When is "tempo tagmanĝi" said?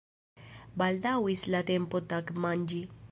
1.69-2.81